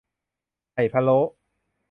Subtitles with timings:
[0.73, 1.19] ไข่พะโล้